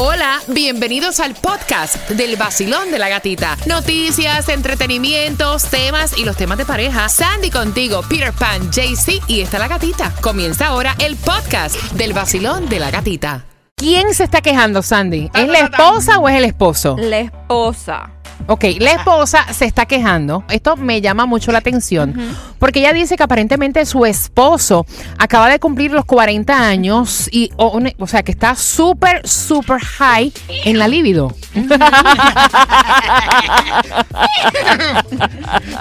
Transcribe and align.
Hola, 0.00 0.38
bienvenidos 0.46 1.18
al 1.18 1.34
podcast 1.34 2.08
del 2.10 2.36
vacilón 2.36 2.92
de 2.92 3.00
la 3.00 3.08
gatita. 3.08 3.56
Noticias, 3.66 4.48
entretenimientos, 4.48 5.64
temas 5.64 6.16
y 6.16 6.24
los 6.24 6.36
temas 6.36 6.56
de 6.56 6.64
pareja. 6.64 7.08
Sandy 7.08 7.50
contigo, 7.50 8.02
Peter 8.08 8.32
Pan, 8.32 8.70
JC 8.70 9.20
y 9.26 9.40
está 9.40 9.58
la 9.58 9.66
gatita. 9.66 10.14
Comienza 10.20 10.68
ahora 10.68 10.94
el 11.00 11.16
podcast 11.16 11.74
del 11.94 12.12
vacilón 12.12 12.68
de 12.68 12.78
la 12.78 12.92
gatita. 12.92 13.44
¿Quién 13.74 14.14
se 14.14 14.22
está 14.22 14.40
quejando, 14.40 14.82
Sandy? 14.82 15.32
¿Es 15.34 15.48
la 15.48 15.58
esposa 15.62 16.20
o 16.20 16.28
es 16.28 16.36
el 16.36 16.44
esposo? 16.44 16.96
La 16.96 17.18
esposa. 17.18 18.17
Ok, 18.46 18.64
la 18.78 18.92
esposa 18.92 19.52
se 19.52 19.64
está 19.64 19.86
quejando. 19.86 20.44
Esto 20.48 20.76
me 20.76 21.00
llama 21.00 21.26
mucho 21.26 21.52
la 21.52 21.58
atención. 21.58 22.14
Porque 22.58 22.80
ella 22.80 22.92
dice 22.92 23.16
que 23.16 23.22
aparentemente 23.22 23.84
su 23.86 24.04
esposo 24.06 24.86
acaba 25.18 25.48
de 25.48 25.58
cumplir 25.58 25.90
los 25.92 26.04
40 26.04 26.58
años 26.58 27.28
y, 27.30 27.50
o, 27.56 27.80
o 27.98 28.06
sea, 28.06 28.22
que 28.22 28.32
está 28.32 28.54
súper, 28.56 29.26
súper 29.28 29.80
high 29.80 30.32
en 30.64 30.78
la 30.78 30.88
libido. 30.88 31.34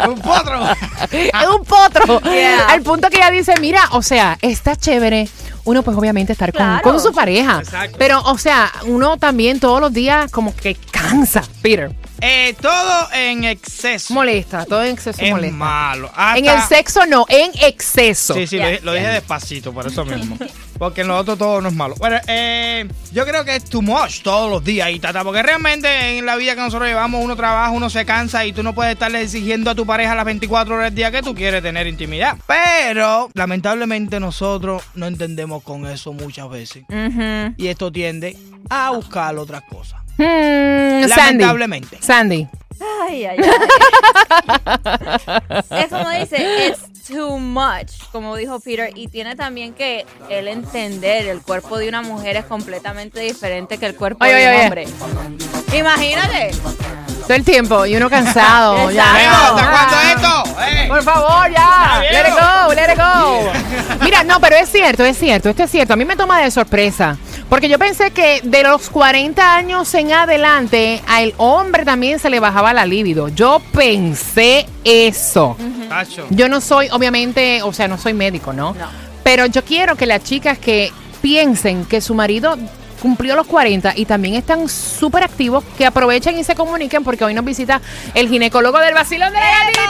Un 0.07 0.19
potro. 0.21 0.59
es 1.11 1.47
un 1.47 1.63
potro. 1.65 2.21
Yeah. 2.21 2.67
Al 2.69 2.81
punto 2.81 3.09
que 3.09 3.17
ella 3.17 3.31
dice, 3.31 3.53
mira, 3.59 3.81
o 3.91 4.01
sea, 4.01 4.37
está 4.41 4.75
chévere. 4.75 5.27
Uno, 5.65 5.83
pues 5.83 5.97
obviamente 5.97 6.31
estar 6.31 6.53
con, 6.81 6.99
su 7.01 7.11
pareja. 7.11 7.59
Exacto. 7.59 7.97
Pero, 7.99 8.21
o 8.21 8.37
sea, 8.37 8.71
uno 8.85 9.17
también 9.17 9.59
todos 9.59 9.81
los 9.81 9.91
días 9.91 10.31
como 10.31 10.55
que 10.55 10.75
cansa, 11.09 11.43
Peter. 11.61 11.91
Eh, 12.19 12.55
todo 12.59 13.09
en 13.13 13.43
exceso 13.43 14.11
Molesta, 14.13 14.65
todo 14.65 14.83
en 14.83 14.93
exceso 14.93 15.21
es 15.21 15.29
molesta. 15.31 15.55
malo. 15.55 16.07
Hasta- 16.15 16.37
En 16.39 16.45
el 16.47 16.61
sexo 16.63 17.05
no, 17.05 17.25
en 17.29 17.51
exceso. 17.63 18.33
Sí, 18.33 18.47
sí, 18.47 18.57
lo, 18.57 18.65
dije- 18.67 18.79
lo 18.83 18.93
dije 18.93 19.07
despacito, 19.07 19.71
por 19.73 19.85
eso 19.87 20.03
mismo. 20.05 20.37
Porque 20.79 21.01
en 21.01 21.07
lo 21.07 21.17
otro 21.17 21.35
todo 21.37 21.59
no 21.61 21.69
es 21.69 21.75
malo. 21.75 21.95
Bueno, 21.97 22.17
eh, 22.27 22.87
yo 23.11 23.25
creo 23.25 23.43
que 23.45 23.55
es 23.55 23.65
too 23.65 23.81
much 23.81 24.21
todos 24.21 24.49
los 24.49 24.63
días 24.63 24.89
y 24.91 24.99
tata, 24.99 25.23
porque 25.23 25.41
realmente 25.43 26.17
en 26.17 26.25
la 26.25 26.35
vida 26.35 26.55
que 26.55 26.61
nosotros 26.61 26.87
llevamos, 26.87 27.23
uno 27.23 27.35
trabaja, 27.35 27.71
uno 27.71 27.89
se 27.89 28.05
cansa 28.05 28.45
y 28.45 28.51
tú 28.53 28.61
no 28.63 28.73
puedes 28.73 28.93
estarle 28.93 29.21
exigiendo 29.21 29.69
a 29.71 29.75
tu 29.75 29.85
pareja 29.85 30.13
las 30.15 30.25
24 30.25 30.75
horas 30.75 30.85
del 30.87 30.95
día 30.95 31.11
que 31.11 31.21
tú 31.21 31.33
quieres 31.35 31.61
tener 31.63 31.85
intimidad. 31.87 32.37
Pero, 32.47 33.29
lamentablemente, 33.33 34.19
nosotros 34.19 34.83
no 34.95 35.05
entendemos 35.07 35.61
con 35.63 35.85
eso 35.87 36.13
muchas 36.13 36.49
veces. 36.49 36.83
Ujú. 36.89 37.53
Y 37.57 37.67
esto 37.67 37.91
tiende 37.91 38.37
a 38.69 38.91
buscar 38.91 39.35
otras 39.37 39.63
cosas. 39.69 40.01
Sandy. 40.17 41.07
Lamentablemente. 41.07 41.97
Sandy. 42.01 42.47
Ay, 43.07 43.25
ay, 43.25 43.37
ay. 43.39 43.49
es 45.81 45.87
como 45.89 46.09
dice, 46.11 46.67
it's 46.67 46.81
too 47.07 47.37
much, 47.39 47.91
como 48.11 48.35
dijo 48.35 48.59
Peter, 48.59 48.91
y 48.95 49.07
tiene 49.07 49.35
también 49.35 49.73
que 49.73 50.05
él 50.29 50.47
entender 50.47 51.27
el 51.27 51.41
cuerpo 51.41 51.77
de 51.77 51.89
una 51.89 52.01
mujer 52.01 52.35
es 52.37 52.45
completamente 52.45 53.19
diferente 53.21 53.77
que 53.77 53.85
el 53.87 53.95
cuerpo 53.95 54.23
Oye, 54.25 54.33
de 54.35 54.47
un 54.47 54.53
oye. 54.55 54.63
hombre. 54.63 54.87
Imagínate. 55.77 56.51
Todo 57.23 57.33
el 57.35 57.43
tiempo 57.43 57.85
y 57.85 57.95
uno 57.95 58.09
cansado. 58.09 58.89
ya. 58.97 59.47
¿hasta 59.47 59.71
cuándo 59.71 59.97
esto? 60.15 60.43
Eh. 60.65 60.85
Por 60.87 61.03
favor, 61.03 61.51
ya. 61.51 62.01
Let 62.11 62.27
it 62.29 62.35
go, 62.35 62.73
let 62.73 62.93
it 62.93 62.97
go. 62.97 63.51
Mira, 64.05 64.23
no, 64.23 64.39
pero 64.39 64.55
es 64.55 64.69
cierto, 64.69 65.03
es 65.03 65.17
cierto, 65.17 65.49
esto 65.49 65.63
es 65.63 65.71
cierto. 65.71 65.93
A 65.93 65.97
mí 65.97 66.05
me 66.05 66.15
toma 66.15 66.39
de 66.41 66.49
sorpresa. 66.51 67.17
Porque 67.49 67.69
yo 67.69 67.79
pensé 67.79 68.11
que 68.11 68.41
de 68.43 68.63
los 68.63 68.89
40 68.89 69.55
años 69.55 69.93
en 69.93 70.11
adelante, 70.11 71.01
al 71.07 71.33
hombre 71.37 71.85
también 71.85 72.19
se 72.19 72.29
le 72.29 72.41
bajaba 72.41 72.73
la 72.73 72.85
libido. 72.85 73.29
Yo 73.29 73.61
pensé 73.73 74.65
eso. 74.83 75.55
Yo 76.29 76.49
no 76.49 76.59
soy, 76.59 76.89
obviamente, 76.91 77.61
o 77.63 77.71
sea, 77.71 77.87
no 77.87 77.97
soy 77.97 78.13
médico, 78.13 78.51
¿no? 78.51 78.73
No. 78.73 78.87
Pero 79.23 79.45
yo 79.45 79.63
quiero 79.63 79.95
que 79.95 80.05
las 80.05 80.23
chicas 80.23 80.57
que 80.57 80.91
piensen 81.21 81.85
que 81.85 82.01
su 82.01 82.13
marido 82.13 82.57
cumplió 83.01 83.35
los 83.35 83.47
40 83.47 83.93
y 83.95 84.05
también 84.05 84.35
están 84.35 84.67
súper 84.69 85.23
activos, 85.23 85.63
que 85.77 85.85
aprovechen 85.85 86.37
y 86.37 86.43
se 86.43 86.55
comuniquen 86.55 87.03
porque 87.03 87.23
hoy 87.23 87.33
nos 87.33 87.45
visita 87.45 87.81
el 88.13 88.27
ginecólogo 88.27 88.79
del 88.79 88.93
vacilón 88.93 89.31
de 89.31 89.39
la 89.39 89.49
gatita. 89.65 89.87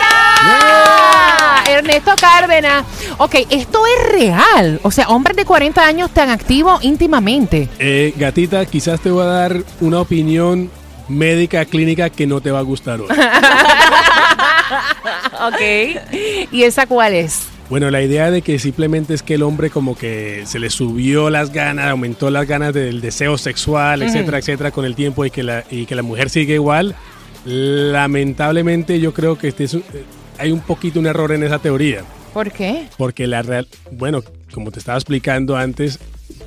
Ernesto 1.72 2.12
Cárdenas. 2.20 2.86
Ok, 3.18 3.36
esto 3.50 3.82
es 3.86 4.12
real. 4.12 4.80
O 4.84 4.92
sea, 4.92 5.10
hombres 5.10 5.36
de 5.36 5.46
40 5.46 5.86
años 5.86 6.12
tan 6.12 6.30
activos 6.30 6.84
íntimamente. 6.84 7.70
Eh, 7.80 8.14
gatita, 8.16 8.66
quizás 8.66 9.00
te 9.00 9.10
voy 9.10 9.24
a 9.24 9.28
dar 9.28 9.58
una 9.82 10.00
opinión 10.02 10.72
médica 11.08 11.66
clínica 11.66 12.10
que 12.10 12.28
no 12.28 12.42
te 12.42 12.52
va 12.52 12.60
a 12.60 12.64
gustar 12.64 13.02
hoy. 13.02 13.08
Ok. 15.40 15.62
¿Y 16.52 16.64
esa 16.64 16.86
cuál 16.88 17.14
es? 17.14 17.48
Bueno, 17.70 17.92
la 17.92 18.02
idea 18.02 18.32
de 18.32 18.42
que 18.42 18.60
simplemente 18.60 19.14
es 19.14 19.22
que 19.24 19.34
el 19.34 19.44
hombre 19.44 19.70
como 19.70 19.98
que 19.98 20.44
se 20.46 20.58
le 20.58 20.70
subió 20.70 21.30
las 21.30 21.52
ganas, 21.52 21.88
aumentó 21.92 22.30
las 22.30 22.48
ganas 22.48 22.74
del 22.74 23.02
deseo 23.02 23.38
sexual, 23.38 24.02
etcétera, 24.04 24.38
etcétera, 24.40 24.72
con 24.72 24.86
el 24.86 24.96
tiempo 24.96 25.26
y 25.26 25.32
que 25.32 25.44
la, 25.44 25.66
y 25.70 25.86
que 25.86 25.94
la 25.96 26.02
mujer 26.02 26.30
sigue 26.30 26.54
igual. 26.54 26.96
Lamentablemente 27.46 29.00
yo 29.00 29.14
creo 29.14 29.38
que 29.38 29.50
este 29.50 29.66
es 29.66 29.74
un- 29.74 29.84
eh, 29.94 30.04
hay 30.38 30.52
un 30.52 30.62
poquito 30.62 31.00
un 31.00 31.08
error 31.08 31.32
en 31.34 31.44
esa 31.44 31.60
teoría. 31.60 32.04
¿Por 32.34 32.52
qué? 32.52 32.86
Porque 32.98 33.28
la 33.28 33.42
real, 33.42 33.68
bueno, 33.92 34.24
como 34.54 34.72
te 34.72 34.80
estaba 34.80 34.98
explicando 34.98 35.58
antes, 35.58 36.00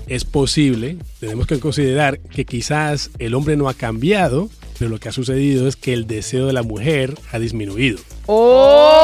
es 0.06 0.24
posible, 0.24 0.96
tenemos 1.20 1.46
que 1.46 1.58
considerar 1.60 2.18
que 2.18 2.44
quizás 2.44 3.10
el 3.18 3.34
hombre 3.34 3.56
no 3.56 3.68
ha 3.68 3.74
cambiado, 3.74 4.48
pero 4.78 4.90
lo 4.90 4.98
que 4.98 5.08
ha 5.08 5.12
sucedido 5.12 5.68
es 5.68 5.76
que 5.76 5.92
el 5.92 6.06
deseo 6.06 6.46
de 6.46 6.52
la 6.52 6.62
mujer 6.62 7.14
ha 7.32 7.38
disminuido. 7.38 7.98
¡Oh! 8.26 8.99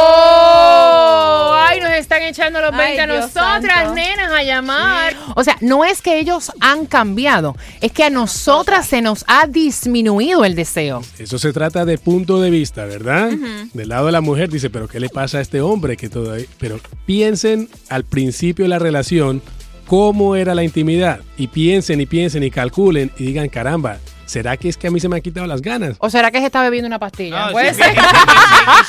¡Ay, 2.26 2.32
nos 2.32 2.38
están 2.38 2.52
echando 2.52 2.60
los 2.60 2.72
Ay, 2.72 2.96
20 2.96 3.00
a 3.00 3.06
nosotras, 3.06 3.74
santo. 3.76 3.94
nenas, 3.94 4.32
a 4.32 4.42
llamar! 4.42 5.16
O 5.34 5.44
sea, 5.44 5.56
no 5.60 5.84
es 5.84 6.02
que 6.02 6.18
ellos 6.18 6.52
han 6.60 6.86
cambiado, 6.86 7.56
es 7.80 7.92
que 7.92 8.04
a 8.04 8.10
nosotras 8.10 8.86
se 8.86 9.00
nos 9.02 9.24
ha 9.28 9.46
disminuido 9.46 10.44
el 10.44 10.54
deseo. 10.54 11.02
Eso 11.18 11.38
se 11.38 11.52
trata 11.52 11.84
de 11.84 11.98
punto 11.98 12.40
de 12.40 12.50
vista, 12.50 12.84
¿verdad? 12.84 13.30
Del 13.72 13.88
lado 13.88 14.06
de 14.06 14.12
la 14.12 14.20
mujer 14.20 14.48
dice, 14.48 14.70
pero 14.70 14.88
¿qué 14.88 15.00
le 15.00 15.08
pasa 15.08 15.38
a 15.38 15.40
este 15.40 15.60
hombre 15.60 15.96
que 15.96 16.08
todavía... 16.08 16.46
Pero 16.58 16.80
piensen 17.04 17.68
al 17.88 18.04
principio 18.04 18.64
de 18.64 18.68
la 18.70 18.78
relación 18.78 19.42
cómo 19.86 20.34
era 20.36 20.54
la 20.54 20.64
intimidad 20.64 21.20
y 21.36 21.46
piensen 21.48 22.00
y 22.00 22.06
piensen 22.06 22.42
y 22.42 22.50
calculen 22.50 23.12
y 23.18 23.24
digan, 23.24 23.48
caramba, 23.48 23.98
¿será 24.26 24.56
que 24.56 24.68
es 24.68 24.76
que 24.76 24.88
a 24.88 24.90
mí 24.90 25.00
se 25.00 25.08
me 25.08 25.16
han 25.16 25.22
quitado 25.22 25.46
las 25.46 25.62
ganas? 25.62 25.96
¿O 25.98 26.10
será 26.10 26.30
que 26.30 26.38
se 26.40 26.46
está 26.46 26.62
bebiendo 26.62 26.86
una 26.86 26.98
pastilla? 26.98 27.46
No, 27.46 27.52
Puede 27.52 27.72
si, 27.74 27.82
ser. 27.82 27.94
pi- 27.94 28.00
si, 28.00 28.06
si- 28.06 28.12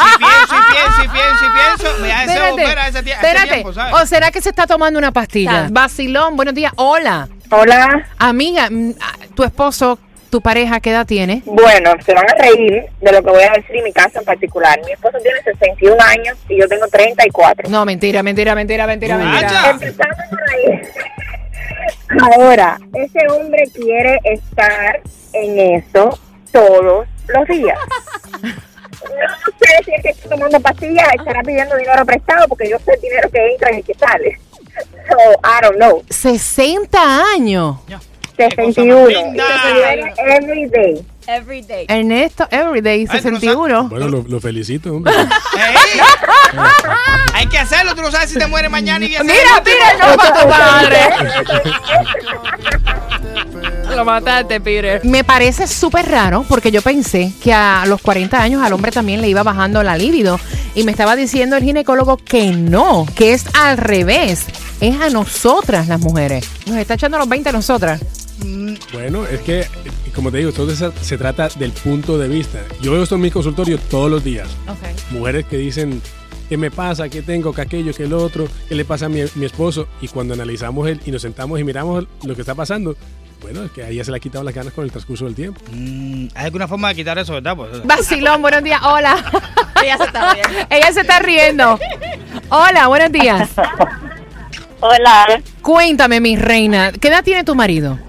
si 0.03 0.17
pienso 0.17 1.03
y 1.03 1.07
pienso 1.07 1.53
pienso 1.53 1.53
pienso, 1.53 2.01
me 2.01 2.11
hace 2.13 2.23
Espérate, 2.33 2.51
volver 2.51 2.79
a 2.79 2.87
ese, 2.87 2.99
tie- 2.99 2.99
a 2.99 3.01
ese 3.01 3.11
espérate. 3.27 3.47
tiempo, 3.53 3.73
¿sabes? 3.73 3.93
¿O 3.93 4.05
será 4.05 4.31
que 4.31 4.41
se 4.41 4.49
está 4.49 4.67
tomando 4.67 4.97
una 4.99 5.11
pastilla? 5.11 5.67
Vacilón, 5.71 6.35
buenos 6.35 6.53
días. 6.53 6.71
Hola. 6.75 7.27
Hola. 7.49 8.07
Amiga, 8.17 8.67
mm, 8.69 8.91
ah, 9.01 9.13
tu 9.35 9.43
esposo, 9.43 9.97
tu 10.29 10.41
pareja, 10.41 10.79
¿qué 10.81 10.89
edad 10.91 11.05
tiene? 11.07 11.41
Bueno, 11.45 11.91
se 12.05 12.13
van 12.13 12.25
a 12.29 12.33
reír 12.41 12.83
de 12.99 13.11
lo 13.11 13.23
que 13.23 13.29
voy 13.29 13.43
a 13.43 13.51
decir 13.53 13.77
en 13.77 13.83
mi 13.85 13.93
caso 13.93 14.19
en 14.19 14.25
particular. 14.25 14.77
Mi 14.85 14.91
esposo 14.91 15.17
tiene 15.23 15.41
61 15.43 15.95
años 16.03 16.37
y 16.49 16.59
yo 16.59 16.67
tengo 16.67 16.85
34. 16.87 17.69
No, 17.69 17.85
mentira, 17.85 18.21
mentira, 18.23 18.53
mentira, 18.53 18.85
mentira, 18.85 19.17
mentira. 19.17 19.69
Empezando 19.71 20.15
por 20.29 20.39
ahí. 20.51 20.81
Ahora, 22.21 22.79
ese 22.93 23.27
hombre 23.29 23.63
quiere 23.73 24.19
estar 24.23 25.01
en 25.33 25.59
eso 25.77 26.17
todos 26.51 27.07
los 27.27 27.47
días. 27.47 27.77
No 29.03 29.53
sé 29.59 29.83
si 29.85 29.91
es 29.93 30.01
que 30.01 30.09
está 30.09 30.29
tomando 30.29 30.59
pastillas, 30.59 31.07
estará 31.15 31.41
pidiendo 31.43 31.75
dinero 31.77 32.05
prestado 32.05 32.47
porque 32.47 32.69
yo 32.69 32.77
sé 32.79 32.93
el 32.93 33.01
dinero 33.01 33.29
que 33.29 33.53
entra 33.53 33.71
y 33.77 33.83
que 33.83 33.93
sale. 33.93 34.39
So, 35.07 35.17
I 35.43 35.61
don't 35.61 35.77
know. 35.77 36.03
60 36.09 36.97
años. 37.33 37.77
Ya. 37.87 37.99
Qué 38.35 38.49
cosa 38.55 38.65
más 38.65 38.75
61. 38.75 39.09
Y 39.09 39.39
se 39.39 40.35
every 40.35 40.65
day. 40.67 41.05
Every 41.27 41.61
day. 41.61 41.85
Ernesto, 41.89 42.47
everyday, 42.49 43.01
Ay, 43.01 43.21
tú 43.21 43.31
no 43.31 43.39
61. 43.39 43.89
Bueno, 43.89 44.07
lo, 44.07 44.23
lo 44.23 44.39
felicito, 44.39 44.95
hombre. 44.95 45.13
¡Ey! 45.57 45.99
Hay 47.33 47.47
que 47.47 47.57
hacerlo, 47.57 47.93
tú 47.95 48.01
no 48.01 48.11
sabes 48.11 48.29
si 48.29 48.39
te 48.39 48.47
mueres 48.47 48.71
mañana 48.71 49.05
y 49.05 49.11
que 49.11 49.21
Mira, 49.23 49.61
mira, 49.65 50.09
no 50.09 50.15
para 50.15 50.41
tu 50.41 50.49
padre. 50.49 50.99
Lo 53.95 54.05
mataste, 54.05 54.61
Peter. 54.61 55.03
Me 55.03 55.23
parece 55.23 55.67
súper 55.67 56.09
raro 56.09 56.45
porque 56.47 56.71
yo 56.71 56.81
pensé 56.81 57.33
que 57.43 57.53
a 57.53 57.83
los 57.87 58.01
40 58.01 58.41
años 58.41 58.63
al 58.63 58.71
hombre 58.73 58.91
también 58.91 59.21
le 59.21 59.27
iba 59.27 59.43
bajando 59.43 59.83
la 59.83 59.97
libido 59.97 60.39
y 60.75 60.83
me 60.83 60.91
estaba 60.91 61.15
diciendo 61.15 61.57
el 61.57 61.63
ginecólogo 61.63 62.17
que 62.17 62.51
no, 62.51 63.05
que 63.15 63.33
es 63.33 63.45
al 63.53 63.77
revés. 63.77 64.45
Es 64.79 65.01
a 65.01 65.09
nosotras 65.09 65.87
las 65.87 65.99
mujeres. 65.99 66.47
Nos 66.67 66.77
está 66.77 66.93
echando 66.93 67.17
los 67.17 67.27
20 67.27 67.49
a 67.49 67.51
nosotras. 67.51 67.99
Bueno, 68.93 69.25
es 69.25 69.41
que, 69.41 69.67
como 70.13 70.31
te 70.31 70.37
digo, 70.37 70.51
todo 70.51 70.69
se, 70.75 70.91
se 71.01 71.17
trata 71.17 71.49
del 71.49 71.71
punto 71.71 72.17
de 72.17 72.27
vista. 72.27 72.59
Yo 72.81 72.91
veo 72.91 73.03
esto 73.03 73.15
en 73.15 73.21
mi 73.21 73.31
consultorio 73.31 73.79
todos 73.79 74.09
los 74.09 74.23
días. 74.23 74.47
Mujeres 75.11 75.45
que 75.45 75.57
dicen, 75.57 76.01
¿qué 76.49 76.57
me 76.57 76.71
pasa? 76.71 77.09
¿Qué 77.09 77.21
tengo? 77.21 77.53
¿Qué 77.53 77.61
aquello? 77.61 77.93
¿Qué 77.93 78.07
lo 78.07 78.23
otro? 78.23 78.47
¿Qué 78.67 78.75
le 78.75 78.85
pasa 78.85 79.07
a 79.07 79.09
mi, 79.09 79.21
mi 79.35 79.45
esposo? 79.45 79.87
Y 80.01 80.07
cuando 80.07 80.33
analizamos 80.33 80.87
el, 80.87 81.01
y 81.05 81.11
nos 81.11 81.21
sentamos 81.21 81.59
y 81.59 81.63
miramos 81.63 82.05
lo 82.23 82.35
que 82.35 82.41
está 82.41 82.55
pasando, 82.55 82.95
bueno, 83.41 83.63
es 83.63 83.71
que 83.71 83.83
a 83.83 83.89
ella 83.89 84.03
se 84.03 84.11
le 84.11 84.17
ha 84.17 84.19
quitado 84.19 84.43
las 84.43 84.53
ganas 84.53 84.73
con 84.73 84.83
el 84.83 84.91
transcurso 84.91 85.25
del 85.25 85.35
tiempo. 85.35 85.61
Mm, 85.71 86.27
hay 86.33 86.45
alguna 86.45 86.67
forma 86.67 86.89
de 86.89 86.95
quitar 86.95 87.17
eso, 87.17 87.33
¿verdad? 87.33 87.55
Pues, 87.55 87.85
Vacilón, 87.85 88.41
buenos 88.41 88.63
días. 88.63 88.81
Hola. 88.83 89.23
Ella 89.83 89.97
se 89.97 90.03
está 90.05 90.33
riendo. 90.33 90.59
Ella 90.69 90.93
se 90.93 91.01
está 91.01 91.19
riendo. 91.19 91.79
Hola, 92.49 92.87
buenos 92.87 93.11
días. 93.11 93.49
Hola. 94.79 95.41
Cuéntame, 95.61 96.19
mi 96.19 96.35
reina, 96.35 96.91
¿qué 96.91 97.07
edad 97.07 97.23
tiene 97.23 97.43
tu 97.43 97.55
marido? 97.55 97.99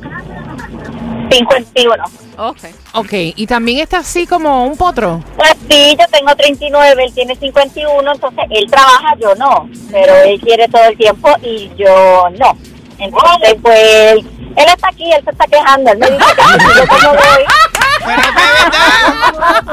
51. 1.31 2.05
Ok. 2.39 2.59
Ok, 2.95 3.13
y 3.13 3.47
también 3.47 3.79
está 3.81 3.99
así 3.99 4.27
como 4.27 4.65
un 4.65 4.77
potro. 4.77 5.23
Pues 5.37 5.55
sí, 5.69 5.97
yo 5.99 6.07
tengo 6.11 6.35
39, 6.35 7.05
él 7.05 7.13
tiene 7.15 7.35
51, 7.37 8.13
entonces 8.13 8.45
él 8.51 8.71
trabaja, 8.71 9.15
yo 9.21 9.35
no. 9.35 9.69
Pero 9.91 10.15
él 10.17 10.41
quiere 10.41 10.69
todo 10.69 10.85
el 10.85 10.97
tiempo 10.97 11.31
y 11.43 11.71
yo 11.77 12.29
no. 12.39 12.57
Entonces, 12.99 13.55
pues, 13.63 14.15
él 14.15 14.67
está 14.67 14.89
aquí, 14.89 15.11
él 15.13 15.23
se 15.25 15.31
está 15.31 15.47
quejando, 15.47 15.93
él 15.93 15.99
me 15.99 16.11
dice 16.11 16.25
que 16.35 16.43
si 16.61 16.79
yo 16.79 16.87
como 16.89 17.11
voy... 17.11 17.45
Pero 18.01 18.23
es 18.23 18.27
que 18.27 18.29
es 18.29 18.35
verdad. 18.35 19.68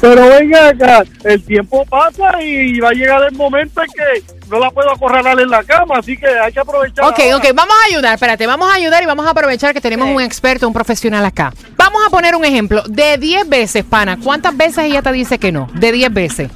Pero 0.00 0.28
venga 0.28 0.68
acá, 0.68 1.02
el 1.24 1.42
tiempo 1.44 1.84
pasa 1.86 2.42
y 2.42 2.78
va 2.80 2.90
a 2.90 2.92
llegar 2.92 3.22
el 3.24 3.36
momento 3.36 3.82
en 3.82 3.88
que 3.88 4.34
no 4.48 4.58
la 4.58 4.70
puedo 4.70 4.90
acorralar 4.90 5.38
en 5.40 5.48
la 5.48 5.62
cama, 5.62 5.96
así 5.98 6.16
que 6.16 6.26
hay 6.26 6.52
que 6.52 6.60
aprovechar. 6.60 7.04
Ok, 7.04 7.20
ok, 7.36 7.44
vamos 7.54 7.74
a 7.84 7.86
ayudar, 7.88 8.14
espérate, 8.14 8.46
vamos 8.46 8.70
a 8.70 8.74
ayudar 8.74 9.02
y 9.02 9.06
vamos 9.06 9.26
a 9.26 9.30
aprovechar 9.30 9.72
que 9.72 9.80
tenemos 9.80 10.08
Sí. 10.08 10.14
un 10.14 10.22
experto, 10.22 10.66
un 10.66 10.74
profesional 10.74 11.24
acá. 11.24 11.52
Vamos 11.76 12.02
a 12.06 12.10
poner 12.10 12.34
un 12.34 12.44
ejemplo. 12.44 12.82
De 12.86 13.16
10 13.18 13.48
veces, 13.48 13.84
pana, 13.84 14.18
¿cuántas 14.22 14.56
veces 14.56 14.84
ella 14.84 15.02
te 15.02 15.12
dice 15.12 15.38
que 15.38 15.52
no? 15.52 15.68
De 15.74 15.92
10 15.92 16.12
veces. 16.12 16.50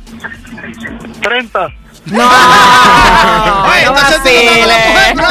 30. 1.23 1.69
No, 2.07 2.23
Oye, 3.71 3.85
no 3.85 3.97
entonces 3.97 4.21
tú 4.23 4.31
no 5.17 5.25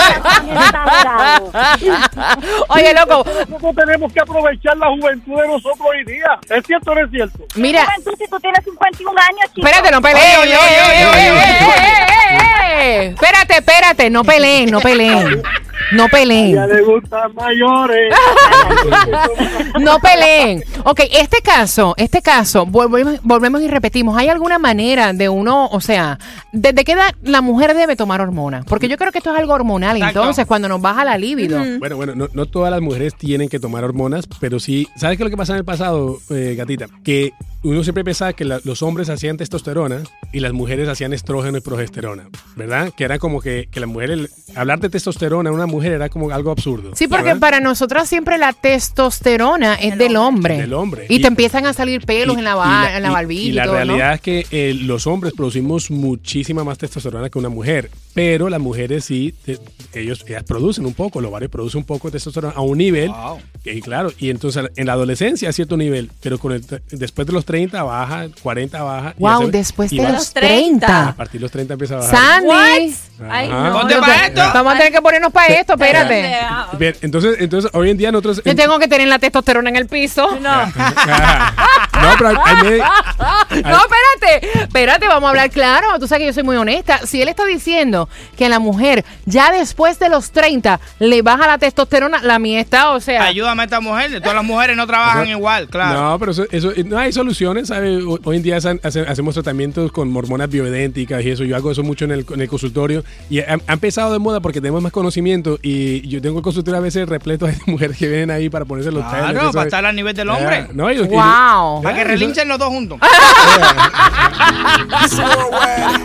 Oye, 2.70 2.94
loco, 2.94 3.24
Nosotros 3.48 3.76
tenemos 3.76 4.12
que 4.12 4.20
aprovechar 4.20 4.76
la 4.78 4.88
juventud 4.88 5.40
de 5.40 5.48
nosotros 5.48 5.80
hoy 5.82 6.04
día. 6.06 6.40
¿Es 6.50 6.66
cierto 6.66 6.92
o 6.92 6.96
no 6.96 7.06
es 7.06 7.12
cierto? 7.12 7.46
mira, 7.56 7.86
Juventud, 7.86 8.14
si 8.18 8.28
tú 8.30 8.40
tienes 8.40 8.64
51 8.64 9.22
años, 9.22 9.54
chico. 9.54 9.68
espérate, 9.68 9.92
no 9.92 10.02
peleen. 10.02 10.40
Oye, 10.40 10.58
oye, 10.58 10.82
oye, 10.82 11.06
oye, 11.06 11.32
oye. 11.32 13.08
Espérate, 13.10 13.54
espérate, 13.58 14.10
no 14.10 14.24
peleen, 14.24 14.72
no 14.72 14.80
peleen. 14.82 15.44
No 15.92 16.06
Ya 16.06 16.10
peleen. 16.10 16.70
le 16.70 16.82
gustan 16.82 17.34
mayores. 17.36 18.14
No 19.80 20.00
peleen. 20.00 20.64
Ok, 20.86 21.02
este 21.12 21.42
caso, 21.42 21.94
este 21.98 22.22
caso, 22.22 22.66
volvemos, 22.66 23.16
volvemos 23.24 23.62
y 23.62 23.68
repetimos. 23.68 24.18
¿Hay 24.18 24.30
alguna 24.30 24.60
manera 24.60 25.14
de 25.14 25.30
uno, 25.30 25.68
o 25.68 25.82
sea, 25.82 26.20
desde 26.52 26.84
qué 26.84 26.94
edad 26.94 27.14
la 27.24 27.42
mujer 27.42 27.74
debe 27.74 27.96
tomar 27.96 28.22
hormonas? 28.22 28.66
Porque 28.66 28.88
yo 28.88 28.98
creo 28.98 29.12
que 29.12 29.18
esto 29.18 29.34
es 29.34 29.40
algo 29.40 29.54
hormonal, 29.54 29.98
Exacto. 29.98 30.20
entonces, 30.20 30.46
cuando 30.46 30.70
nos 30.70 30.82
baja 30.82 31.04
la 31.06 31.18
libido. 31.18 31.60
Bueno, 31.80 31.96
bueno, 31.96 32.16
no, 32.16 32.28
no 32.34 32.46
todas 32.46 32.72
las 32.72 32.82
mujeres 32.82 33.16
tienen 33.16 33.50
que 33.50 33.60
tomar 33.60 33.84
hormonas, 33.84 34.28
pero 34.40 34.60
sí, 34.60 34.88
¿sabes 34.96 35.18
qué 35.18 35.24
es 35.24 35.26
lo 35.26 35.32
que 35.32 35.38
pasa 35.38 35.54
en 35.54 35.60
el 35.60 35.66
pasado, 35.66 36.20
eh, 36.30 36.56
gatita? 36.58 36.86
Que 37.04 37.34
uno 37.64 37.84
siempre 37.84 38.04
pensaba 38.04 38.34
que 38.34 38.46
la- 38.46 38.60
los 38.64 38.82
hombres 38.82 39.10
hacían 39.10 39.38
testosterona 39.38 40.04
y 40.32 40.40
las 40.40 40.54
mujeres 40.54 40.88
hacían 40.90 41.14
estrógeno 41.14 41.58
y 41.58 41.62
progesterona, 41.62 42.30
¿verdad? 42.56 42.92
Que 42.96 43.04
era 43.06 43.20
como 43.20 43.42
que, 43.42 43.68
que 43.72 43.80
la 43.80 43.88
mujer, 43.88 44.12
el- 44.12 44.30
hablar 44.56 44.80
de 44.80 44.90
testosterona 44.90 45.50
a 45.50 45.54
una 45.54 45.66
mujer 45.66 45.94
era 45.94 46.10
como 46.10 46.30
algo 46.32 46.52
absurdo. 46.52 46.92
Sí, 46.96 47.08
porque 47.08 47.24
¿verdad? 47.26 47.40
para 47.40 47.60
nosotras 47.60 48.08
siempre 48.10 48.38
la 48.38 48.54
testosterona 48.54 49.76
es 49.76 49.98
del 49.98 50.16
hombre. 50.16 50.58
Del 50.58 50.74
hombre. 50.74 51.06
Y, 51.10 51.16
Y- 51.16 51.22
te 51.22 51.28
empiezan 51.28 51.66
a 51.66 51.74
salir 51.74 52.06
pelos 52.06 52.36
Y- 52.36 52.40
en 52.40 52.46
la, 52.46 52.52
y 52.52 52.56
ba- 52.56 52.98
en 52.98 53.04
la 53.04 53.10
y- 53.10 53.14
barbilla 53.14 53.42
y, 53.44 53.48
y 53.50 53.52
la 53.54 53.64
todo, 53.66 53.74
¿no? 53.74 53.78
realidad 53.86 54.14
es 54.16 54.22
que 54.22 54.46
eh, 54.52 54.74
los 54.74 55.08
hombres 55.08 55.34
producimos 55.36 55.90
muchísima 55.92 56.64
más 56.64 56.78
testosterona 56.78 57.30
que 57.30 57.40
una 57.40 57.50
mujer, 57.50 57.90
pero 58.14 58.50
las 58.50 58.60
mujeres 58.60 59.06
sí, 59.06 59.34
te- 59.46 59.60
ellos, 59.94 60.26
ellas 60.28 60.44
producen 60.44 60.86
un 60.86 60.94
poco, 60.94 61.22
los 61.22 61.30
ovarios 61.30 61.52
producen 61.52 61.80
un 61.80 61.86
poco 61.86 62.08
de 62.10 62.14
testosterona 62.14 62.54
a 62.56 62.62
un 62.62 62.78
nivel, 62.78 63.10
Wow. 63.10 63.40
y 63.66 63.82
claro, 63.82 64.12
y 64.20 64.30
entonces 64.30 64.66
en 64.76 64.86
la 64.88 64.94
adolescencia 64.94 65.50
a 65.50 65.54
cierto 65.54 65.78
nivel, 65.78 66.10
pero 66.22 66.38
con 66.38 66.52
el, 66.52 66.64
después 66.92 67.26
de 67.28 67.34
los 67.34 67.46
30 67.54 67.84
baja, 67.84 68.26
40 68.42 68.82
baja. 68.82 69.14
y 69.16 69.22
Wow, 69.22 69.32
hace- 69.44 69.52
después 69.52 69.94
y 69.94 69.98
de 69.98 70.04
los 70.04 70.14
los 70.14 70.34
30. 70.34 70.88
30. 70.88 71.10
A 71.10 71.16
partir 71.16 71.40
de 71.40 71.44
los 71.44 71.52
30 71.52 71.74
empieza 71.74 71.94
a 71.94 71.98
bajar. 72.00 72.42
Sandy. 72.42 72.96
Ay, 73.30 73.48
no. 73.50 73.74
Ponte 73.74 73.94
yo 73.94 74.00
para 74.02 74.14
te- 74.14 74.26
esto. 74.28 74.42
Vamos 74.54 74.74
a 74.74 74.78
tener 74.78 74.92
que 74.94 75.02
ponernos 75.02 75.32
para 75.32 75.48
esto, 75.54 75.74
espérate. 75.74 76.36
Bien, 76.78 76.96
entonces, 77.02 77.36
entonces 77.40 77.72
hoy 77.74 77.90
en 77.90 77.98
día 77.98 78.12
nosotros... 78.12 78.42
Yo 78.44 78.56
tengo 78.56 78.80
que 78.80 78.88
tener 78.88 79.08
la 79.08 79.20
testosterona 79.20 79.70
en 79.70 79.76
el 79.76 79.88
piso. 79.88 80.40
No. 80.40 80.66
no, 80.66 82.10
pero 82.18 82.30
hay- 82.30 82.36
hay 82.46 82.56
me- 82.64 82.78
No, 83.64 83.78
espérate, 83.78 84.62
espérate, 84.64 85.08
vamos 85.08 85.28
a 85.28 85.30
hablar 85.30 85.50
claro. 85.50 85.88
Tú 86.00 86.08
sabes 86.08 86.22
que 86.22 86.26
yo 86.28 86.34
soy 86.34 86.44
muy 86.44 86.56
honesta. 86.56 87.00
Si 87.06 87.22
él 87.22 87.28
está 87.28 87.46
diciendo 87.46 88.10
que 88.38 88.46
a 88.46 88.50
la 88.50 88.60
mujer 88.60 89.06
ya 89.26 89.52
después 89.52 90.00
de 90.00 90.10
los 90.10 90.32
30 90.32 90.80
le 91.00 91.22
baja 91.22 91.48
la 91.48 91.58
testosterona, 91.58 92.22
la 92.22 92.40
mía 92.40 92.60
está, 92.60 92.92
o 92.92 93.00
sea. 93.00 93.24
Ayúdame 93.26 93.62
a 93.62 93.66
esta 93.66 93.80
mujer. 93.80 94.20
Todas 94.22 94.36
las 94.36 94.44
mujeres 94.44 94.76
no 94.76 94.88
trabajan 94.88 95.28
igual, 95.28 95.68
claro. 95.70 96.02
No, 96.02 96.20
pero 96.20 96.32
eso, 96.32 96.46
eso- 96.52 96.72
no 96.86 96.98
hay 96.98 97.12
soluciones, 97.14 97.68
¿sabes? 97.68 98.04
Hoy 98.24 98.38
en 98.38 98.44
día 98.44 98.58
hacen- 98.58 98.80
hacemos 98.84 99.34
tratamientos 99.34 99.92
con 99.92 100.16
hormonas 100.16 100.50
bioidénticas 100.50 101.24
y 101.24 101.30
eso. 101.32 101.44
Yo 101.44 101.56
hago 101.56 101.72
eso 101.72 101.84
mucho 101.84 102.06
en 102.06 102.12
el, 102.12 102.26
en 102.34 102.42
el 102.42 102.48
consultorio 102.50 103.04
y 103.30 103.40
ha, 103.40 103.58
ha 103.68 103.74
empezado 103.74 104.12
de 104.14 104.20
moda 104.20 104.40
porque 104.42 104.60
tenemos 104.62 104.82
más 104.82 104.92
conocimiento 104.92 105.58
y 105.62 106.08
yo 106.08 106.22
tengo 106.22 106.38
el 106.40 106.44
consultorio 106.44 106.78
a 106.78 106.82
veces 106.82 107.08
repleto 107.08 107.46
de 107.48 107.56
mujeres 107.68 107.98
que 107.98 108.08
vienen 108.08 108.32
ahí 108.32 108.50
para 108.50 108.66
ponerse 108.66 108.92
los 108.92 109.04
Claro, 109.04 109.28
teles, 109.28 109.44
eso 109.44 109.52
para 109.52 109.62
es- 109.62 109.68
estar 109.68 109.86
al 109.86 109.96
nivel 109.96 110.16
del 110.16 110.30
hombre. 110.30 110.68
no, 110.74 110.92
y- 110.92 110.98
y- 110.98 111.08
wow. 111.08 111.82
Para 111.82 111.96
que 111.96 112.04
relinchen 112.04 112.48
los 112.48 112.60
dos 112.60 112.70
juntos. 112.70 113.00